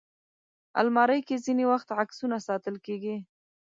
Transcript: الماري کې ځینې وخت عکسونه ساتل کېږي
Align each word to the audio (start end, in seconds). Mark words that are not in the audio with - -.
الماري 0.79 1.19
کې 1.27 1.35
ځینې 1.45 1.63
وخت 1.71 1.87
عکسونه 2.01 2.37
ساتل 2.47 2.75
کېږي 2.85 3.15